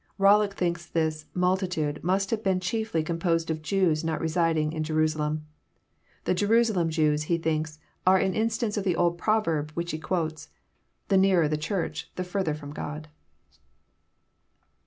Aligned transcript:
Bollock 0.19 0.55
thinks 0.55 0.87
this 0.87 1.27
multitude 1.35 2.03
must 2.03 2.31
have 2.31 2.43
been 2.43 2.59
chiefly 2.59 3.03
com* 3.03 3.19
posed 3.19 3.51
of 3.51 3.61
Jews 3.61 4.03
not 4.03 4.19
residing 4.19 4.73
in 4.73 4.81
Jerusalem. 4.83 5.45
The 6.23 6.33
Jerusalem 6.33 6.89
Jews, 6.89 7.27
be 7.27 7.37
thinks, 7.37 7.77
are 8.07 8.17
an 8.17 8.33
instance 8.33 8.77
of 8.77 8.83
the 8.83 8.95
old 8.95 9.19
proverb, 9.19 9.69
which 9.75 9.91
he 9.91 9.99
quotes, 9.99 10.49
The 11.09 11.17
nearer 11.17 11.47
the 11.47 11.55
Church 11.55 12.09
the 12.15 12.23
ftirther 12.23 12.57
flrom 12.57 12.73
God." 12.73 13.09